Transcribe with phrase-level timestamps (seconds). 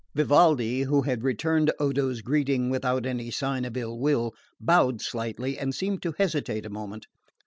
[0.15, 5.75] Vivaldi, who had returned Odo's greeting without any sign of ill will, bowed slightly and
[5.75, 7.05] seemed to hesitate a moment.